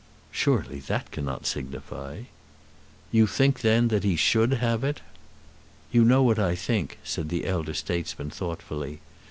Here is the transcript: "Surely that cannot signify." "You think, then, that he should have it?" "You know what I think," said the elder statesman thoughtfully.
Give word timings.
"Surely 0.31 0.79
that 0.79 1.11
cannot 1.11 1.45
signify." 1.45 2.23
"You 3.11 3.27
think, 3.27 3.61
then, 3.61 3.89
that 3.89 4.03
he 4.03 4.15
should 4.15 4.53
have 4.53 4.83
it?" 4.83 4.99
"You 5.91 6.03
know 6.03 6.23
what 6.23 6.39
I 6.39 6.55
think," 6.55 6.97
said 7.03 7.29
the 7.29 7.45
elder 7.45 7.75
statesman 7.75 8.31
thoughtfully. 8.31 8.99